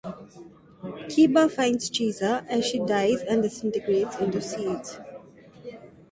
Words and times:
Kiba 1.11 1.47
finds 1.47 1.87
Cheza 1.91 2.43
as 2.49 2.65
she 2.65 2.79
dies 2.79 3.21
and 3.21 3.43
disintegrates 3.43 4.15
into 4.17 4.41
seeds. 4.41 4.99